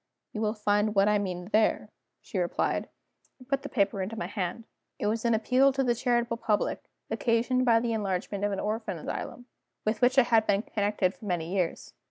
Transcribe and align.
"You 0.33 0.41
will 0.41 0.55
find 0.55 0.95
what 0.95 1.07
I 1.07 1.19
mean 1.19 1.49
there," 1.53 1.91
she 2.21 2.39
replied 2.39 2.89
and 3.37 3.47
put 3.47 3.61
the 3.61 3.69
paper 3.69 4.01
into 4.01 4.17
my 4.17 4.25
hand. 4.25 4.63
It 4.97 5.05
was 5.05 5.25
an 5.25 5.35
appeal 5.35 5.71
to 5.73 5.83
the 5.83 5.93
charitable 5.93 6.37
public, 6.37 6.85
occasioned 7.11 7.65
by 7.65 7.79
the 7.79 7.93
enlargement 7.93 8.43
of 8.43 8.51
an 8.51 8.59
orphan 8.59 8.97
asylum, 8.97 9.45
with 9.85 10.01
which 10.01 10.17
I 10.17 10.23
had 10.23 10.47
been 10.47 10.63
connected 10.63 11.13
for 11.13 11.25
many 11.25 11.53
years. 11.53 11.93